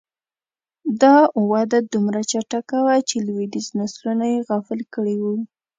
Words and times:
دا 1.01 1.15
وده 1.51 1.79
دومره 1.93 2.21
چټکه 2.31 2.77
وه 2.85 2.95
چې 3.09 3.15
لوېدیځ 3.27 3.67
نسلونه 3.79 4.25
یې 4.33 4.45
غافل 4.49 4.79
کړي 4.93 5.15
وو 5.21 5.33